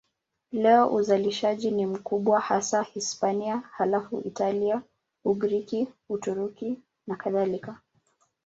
[0.51, 4.81] Leo uzalishaji ni mkubwa hasa Hispania, halafu Italia,
[5.25, 7.77] Ugiriki, Uturuki nakadhalika.